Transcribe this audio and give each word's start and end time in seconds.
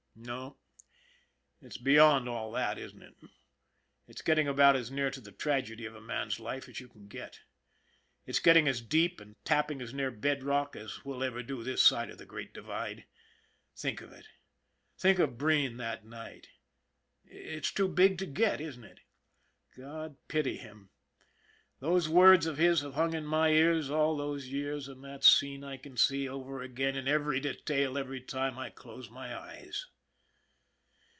No. 0.13 0.57
It's 1.61 1.77
beyond 1.79 2.29
all 2.29 2.51
that, 2.51 2.77
isn't 2.77 3.01
it? 3.01 3.15
It's 4.07 4.21
getting 4.21 4.47
about 4.47 4.75
as 4.75 4.91
near 4.91 5.09
to 5.09 5.21
the 5.21 5.31
tragedy 5.31 5.83
of 5.85 5.95
a 5.95 6.01
man's 6.01 6.39
life 6.39 6.69
as 6.69 6.79
you 6.79 6.89
can 6.89 7.07
get. 7.07 7.39
It's 8.27 8.37
getting 8.37 8.67
as 8.67 8.81
deep 8.81 9.19
and 9.19 9.35
tapping 9.45 9.81
as 9.81 9.95
near 9.95 10.11
bed 10.11 10.43
rock 10.43 10.75
as 10.75 11.03
we'll 11.03 11.23
ever 11.23 11.41
do 11.41 11.63
this 11.63 11.81
side 11.81 12.11
of 12.11 12.19
the 12.19 12.27
Great 12.27 12.53
Divide. 12.53 13.05
Think 13.75 13.99
of 14.01 14.11
it! 14.11 14.27
Think 14.99 15.17
of 15.17 15.39
Breen 15.39 15.77
that 15.77 16.05
night 16.05 16.49
it's 17.25 17.71
too 17.71 17.87
big 17.87 18.19
to 18.19 18.27
get, 18.27 18.59
isn't 18.61 18.83
it? 18.83 18.99
God 19.75 20.17
pity 20.27 20.57
him! 20.57 20.91
Those 21.79 22.07
words 22.09 22.45
of 22.45 22.57
his 22.57 22.81
have 22.81 22.95
rung 22.97 23.13
in 23.15 23.25
my 23.25 23.49
ears 23.51 23.89
all 23.89 24.17
these 24.35 24.51
years, 24.51 24.87
and 24.87 25.03
that 25.03 25.23
scene 25.23 25.63
I 25.63 25.77
can 25.77 25.97
see 25.97 26.29
over 26.29 26.61
again 26.61 26.95
in 26.95 27.07
every 27.07 27.39
detail 27.39 27.97
every 27.97 28.21
time 28.21 28.59
I 28.59 28.69
close 28.69 29.09
my 29.09 29.35
eyes. 29.35 29.87